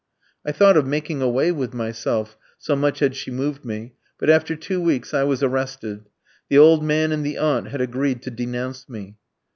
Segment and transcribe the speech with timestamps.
[0.43, 4.55] "I thought of making away with myself, so much had she moved me; but after
[4.55, 6.09] two weeks I was arrested.
[6.49, 9.17] The old man and the aunt had agreed to denounce me."